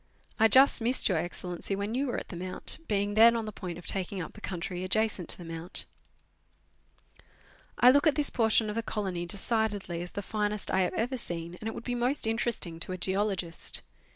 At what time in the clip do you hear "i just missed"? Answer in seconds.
0.39-1.07